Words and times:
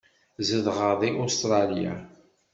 Zedɣeɣ 0.47 0.91
deg 1.01 1.13
Ustṛalya. 1.25 1.95